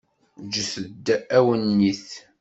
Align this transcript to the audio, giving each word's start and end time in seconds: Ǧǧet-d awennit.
Ǧǧet-d 0.45 1.05
awennit. 1.37 2.09